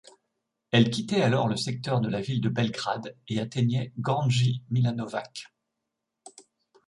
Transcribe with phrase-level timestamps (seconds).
[0.71, 5.53] Elle quittait alors le secteur de la ville de Belgrade et atteignait Gornji Milanovac.